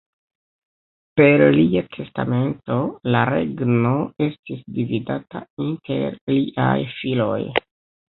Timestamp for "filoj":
7.01-7.41